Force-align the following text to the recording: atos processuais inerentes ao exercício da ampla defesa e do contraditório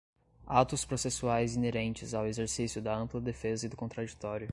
atos 0.47 0.83
processuais 0.83 1.55
inerentes 1.55 2.15
ao 2.15 2.25
exercício 2.25 2.81
da 2.81 2.95
ampla 2.97 3.21
defesa 3.21 3.67
e 3.67 3.69
do 3.69 3.77
contraditório 3.77 4.47